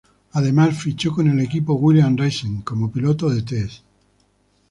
Además, 0.31 0.81
fichó 0.81 1.13
con 1.13 1.27
el 1.29 1.39
equipo 1.41 1.73
Williams 1.75 2.19
Racing 2.19 2.61
como 2.61 2.91
piloto 2.91 3.29
de 3.29 3.43
"test". 3.43 3.83